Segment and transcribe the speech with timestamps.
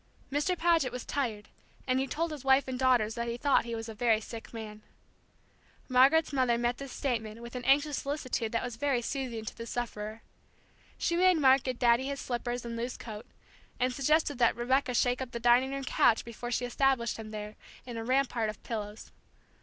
[0.31, 0.57] Mr.
[0.57, 1.47] Paget was tired,
[1.85, 4.51] and he told his wife and daughters that he thought he was a very sick
[4.51, 4.81] man.
[5.87, 9.67] Margaret's mother met this statement with an anxious solicitude that was very soothing to the
[9.67, 10.23] sufferer.
[10.97, 13.27] She made Mark get Daddy his slippers and loose coat,
[13.79, 17.55] and suggested that Rebecca shake up the dining room couch before she established him there,
[17.85, 19.11] in a rampart of pillows.